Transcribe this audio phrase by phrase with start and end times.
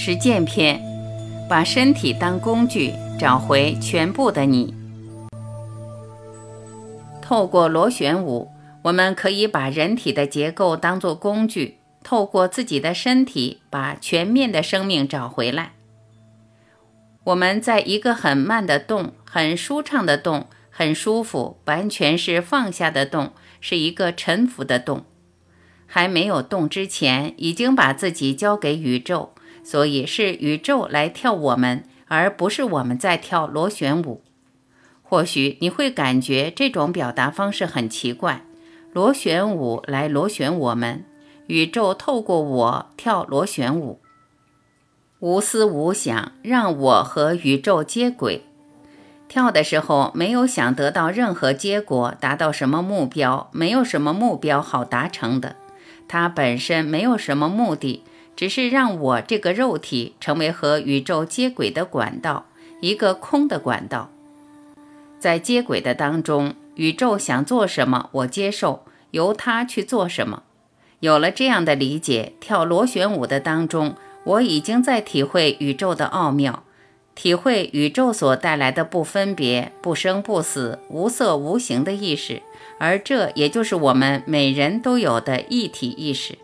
[0.00, 0.80] 实践篇：
[1.48, 4.72] 把身体当工具，找回全部的你。
[7.20, 8.48] 透过螺旋舞，
[8.82, 15.72] 我们可以把人体的结构当作工具，透过自己的身体，把全面的生命找回来。
[17.24, 25.04] 我们在一个很慢的动，很舒畅的动，很舒服，完全是放下的动，是一个沉浮的动。
[25.86, 29.32] 还没有动之前，已经把自己交给宇宙，
[29.68, 34.22] 所以是宇宙来跳我们，而不是我们在跳螺旋舞。
[35.02, 38.46] 或许你会感觉这种表达方式很奇怪，
[38.94, 41.04] 螺旋舞来螺旋我们，
[41.48, 44.00] 宇宙透过我跳螺旋舞，
[45.18, 48.44] 无思无想，让我和宇宙接轨。
[49.28, 55.56] 跳的时候没有想得到任何结果，达到什么目标，没有什么目标好达成的。
[56.08, 58.02] 它本身没有什么目的，
[58.38, 62.46] 只是让我这个肉体成为和宇宙接轨的管道，
[62.80, 64.10] 一个空的管道。
[65.18, 70.44] 在接轨的当中，宇宙想做什么，我接受，由它去做什么。
[71.00, 76.62] 有了这样的理解，跳螺旋舞的当中，我已经在体会宇宙的奥妙。
[77.16, 82.42] 体会宇宙所带来的不分别、不生不死、无色无形的意识，
[82.78, 86.38] 而这也就是我们每人都有的一体意识。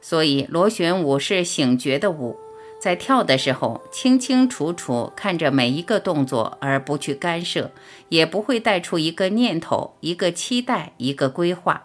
[0.00, 2.36] 所以，螺旋舞是醒觉的舞，
[2.80, 7.70] 在跳的时候，清清楚楚看着每一个动作，而不去干涉，
[8.08, 11.84] 也不会带出一个念头、一个期待、一个规划。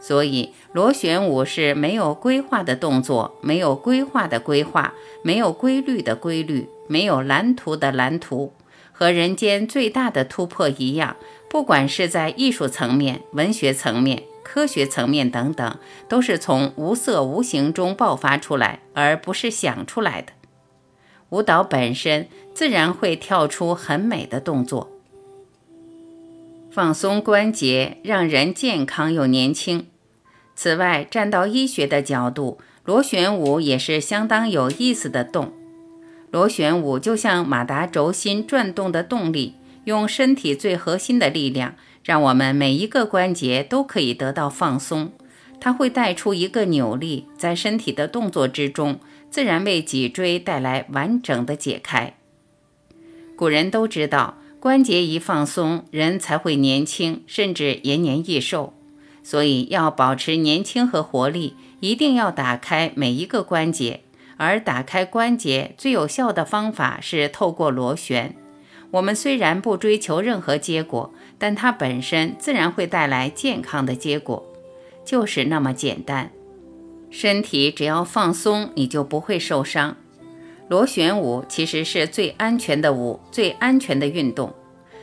[0.00, 6.68] 所以，螺旋舞是没有规划的动作，没有规划的规划，没有规律的规律。
[6.88, 8.52] 没有蓝图的蓝图，
[8.92, 11.16] 和人间最大的突破一样，
[11.50, 15.76] 不管是在艺术层面、文学层面、科学层面等等，
[16.08, 20.32] 都是从无色无形中爆发出来，而不是想出来的。
[21.30, 24.92] 舞蹈本身自然会跳出很美的动作，
[26.70, 29.88] 放松关节，让人健康又年轻。
[30.54, 35.52] 此外，站到医学的角度，螺旋舞也是相当有意思的动。
[36.30, 41.74] 螺旋舞就像马达轴心转动的动力，用身体最核心的力量，
[42.06, 45.10] 让我们每一个关节都可以得到放松。
[45.60, 52.14] 它会带出一个扭力，在身体的动作之中，自然为脊椎带来完整的解开。
[53.34, 58.72] 古人都知道，关节一放松，人才会年轻，甚至延年益寿。
[59.24, 64.02] 所以要保持年轻和活力，一定要打开每一个关节。
[64.36, 68.36] 而打开关节最有效的方法是透过螺旋。
[68.90, 74.44] 我们虽然不追求任何结果，但它本身自然会带来健康的结果，
[75.04, 76.30] 就是那么简单。
[77.10, 79.96] 身体只要放松，你就不会受伤。
[80.68, 84.54] 螺旋舞其实是最安全的舞，最安全的运动。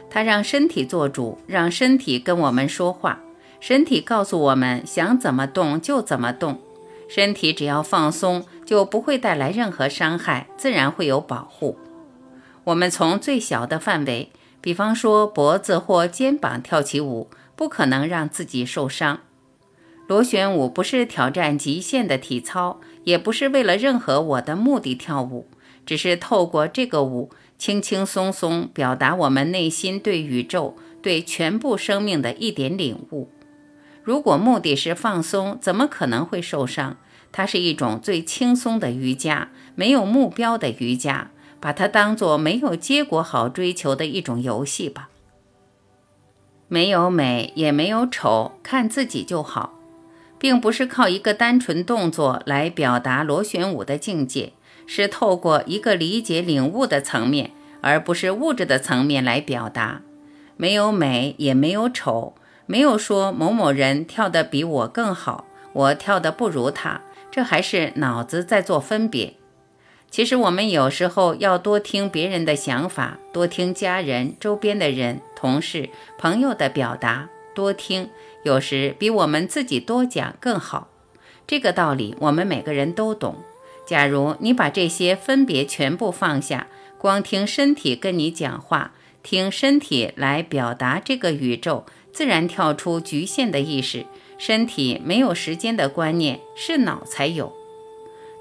[0.10, 3.20] 它让身体做主，让身体跟我们说话，
[3.60, 6.60] 身体告诉我们想怎么动就怎么动。
[7.08, 8.46] 身体只要放松。
[8.66, 11.78] 就不会带来任何伤害，自然会有保护。
[12.66, 14.30] 我们从最小的范围，
[14.62, 19.20] 比方说脖子或肩膀跳起舞，不可能让自己受伤。
[20.08, 25.48] 螺旋舞不是挑战极限的体操，也不是为了任何我的目的跳舞，
[25.86, 33.30] 只是透过这个舞，轻轻松松表达我们内心对宇宙、对全部生命的一点领悟。
[34.04, 36.98] 如果目的是放松，怎么可能会受伤？
[37.32, 41.32] 它是一种最轻松的瑜伽，没有目标的瑜伽，
[41.64, 45.08] 把它当做没有结果好追求的一种游戏吧。
[46.68, 49.80] 没有美，也没有丑，看自己就好，
[50.38, 54.52] 并不是靠一个单纯动作来表达螺旋舞的境界，
[54.86, 60.02] 是透过一个理解领悟的层面，而不是物质的层面来表达。
[60.58, 62.36] 没有美，也没有丑，
[62.66, 67.00] 没有说某某人跳得比我更好，我跳得不如他。
[67.32, 69.36] 这还是脑子在做分别。
[70.14, 75.90] 其实我们有时候要多听别人的想法，多听家人、周边的人、同事、
[76.20, 78.12] 朋友的表达，多听，
[78.44, 80.88] 有时比我们自己多讲更好。
[81.48, 83.38] 这个道理我们每个人都懂。
[83.88, 86.68] 假如你把这些分别全部放下，
[87.00, 88.94] 光听身体跟你讲话，
[89.24, 94.06] 听身体来表达这个宇宙，自然跳出局限的意识。
[94.38, 97.52] 身体没有时间的观念，是脑才有。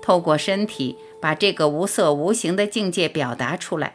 [0.03, 3.95] 透过身体把这个无色无形的境界表达出来，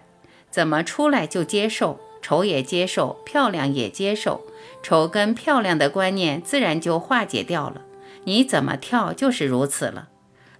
[0.50, 4.46] 怎么出来就接受，丑也接受，漂亮也接受，
[4.82, 7.82] 丑跟漂亮的观念自然就化解掉了。
[8.24, 10.08] 你怎么跳就是如此了。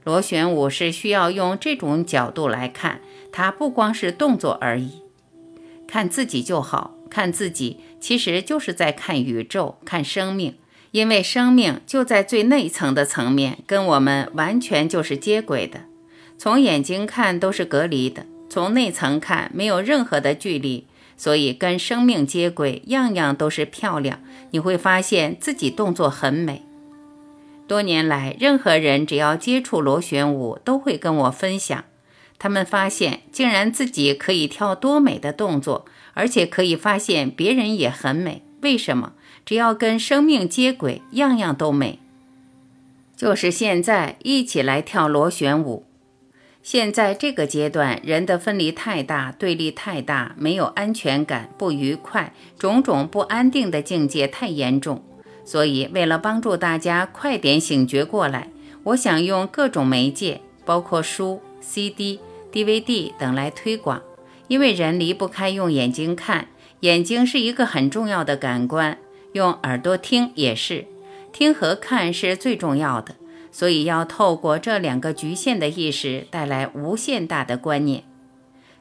[0.04, 3.00] 螺旋舞是需要用这种角度来看，
[3.32, 5.02] 它不光是动作而已。
[5.88, 10.58] 看自己就好，看自己其实就是在看宇宙，看生命，
[10.92, 15.82] 因为生命就在最内层的层面，跟我们完全就是接轨的。
[16.38, 20.86] 从眼睛看都是隔离的，从内层看没有任何的距离，
[21.18, 24.20] 所以跟生命接轨，样样都是漂亮。
[24.52, 26.64] 你会发现自己动作很美。
[27.68, 31.84] 多年来，任何人只要接触螺旋舞，都会跟我分享，
[32.40, 38.44] 他们发现竟然自己可以跳多美的动作，而且可以发现别人也很美。
[38.62, 39.14] 为什么？
[39.46, 42.00] 只要跟生命接轨，样样都美。
[43.16, 45.86] 就是现在，一起来跳螺旋舞。
[46.70, 55.02] 现在这个阶段，人的分离太大，对立太大，没有安全感，不愉快，种种不安定的境界太严重。
[55.46, 58.50] 所以，为了帮助大家快点醒觉过来，
[58.84, 62.20] 我想用各种媒介，包括书、CD、
[62.52, 64.02] DVD 等来推广。
[64.50, 66.50] 因为人离不开用眼睛看，
[66.82, 68.98] 眼睛是一个很重要的感官，
[69.32, 70.86] 用耳朵听也是，
[71.32, 73.16] 听和看是最重要的。
[73.52, 78.04] 所以，要透过这两个局限的意识，带来无限大的观念。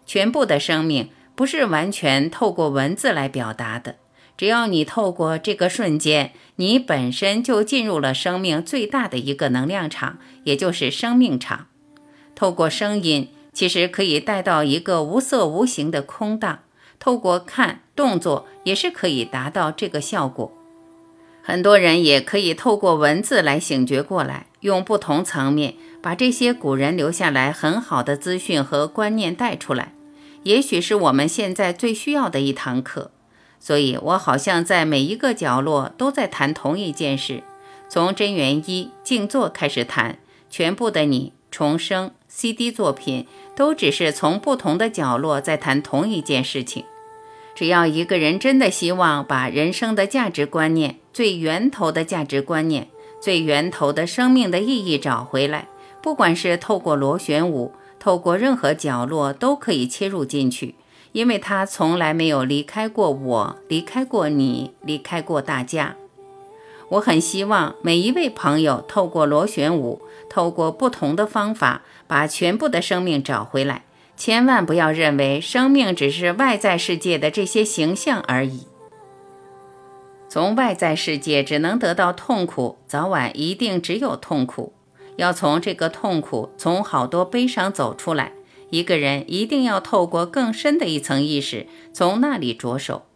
[0.05, 3.97] 全部的生命不是完全透过文字来表达的。
[4.37, 11.69] 只要你透过这个瞬间，你本身就进入了生命最大的一个能量场，也就是生命场。
[12.35, 16.59] 透过声音，其实可以带到一个无色无形的空荡；
[16.99, 20.53] 透过看动作，也是可以达到这个效果。
[21.43, 29.93] 很多人也可以透过文字来醒觉过来，用不同层面把这些古人留下来很好的资讯和观念带出来，
[30.43, 33.11] 也许是我们现在最需要的一堂课。
[33.59, 37.43] 所以，我好像在每一个角落都在谈同一件事，
[37.89, 40.19] 从真元一静坐开始谈，
[40.51, 43.27] 全部的你重生 CD 作品
[43.57, 46.85] 都只是从不同的角落在谈同一件事情。
[47.55, 52.89] 只要一个人真的希望把人生的价值观念、最源头的价值观念、
[53.21, 55.69] 最源头的生命的意义找回来，
[56.03, 60.75] 不管是透过螺旋舞，透过任何角落都可以切入进去。
[61.13, 65.97] 因为他从来没有离开过我，离开过你，离开过大家。
[66.91, 73.85] 我很希望每一位朋友透过螺旋舞，透过不同的方法，把全部的生命找回来。
[74.15, 78.67] 千万不要认为生命只是外在世界的这些形象而已。
[80.29, 84.73] 从外在世界只能得到痛苦，早晚一定只有痛苦。
[85.17, 88.33] 要从这个痛苦，从好多悲伤走出来。
[88.71, 93.07] 一个人一定要透过更深的一层意识，从那里着手。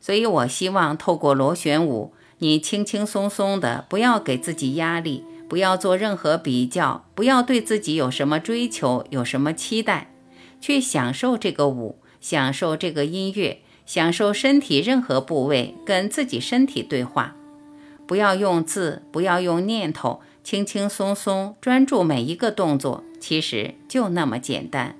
[0.00, 10.14] 所以我希望透过螺旋舞，你轻轻松松的，不要给自己压力，不要做任何比较，不要对自己有什么追求，有什么期待，
[10.60, 17.36] 去享受这个舞，享受这个音乐，享受身体任何部位跟自己身体对话。
[18.06, 20.20] 不要用字，不要用念头。
[20.42, 24.94] 轻轻松松，专注每一个动作，其实就那么简单。